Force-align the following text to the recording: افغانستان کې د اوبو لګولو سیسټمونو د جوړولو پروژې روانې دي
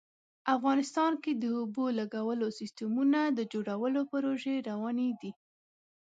افغانستان 0.55 1.11
کې 1.23 1.31
د 1.35 1.45
اوبو 1.59 1.85
لګولو 1.99 2.47
سیسټمونو 2.59 3.21
د 3.37 3.39
جوړولو 3.53 4.01
پروژې 4.11 4.55
روانې 4.69 5.09
دي 5.21 5.31